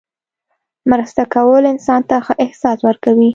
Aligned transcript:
مرسته 0.91 1.23
کول 1.33 1.63
انسان 1.73 2.01
ته 2.09 2.15
ښه 2.25 2.33
احساس 2.45 2.77
ورکوي. 2.87 3.29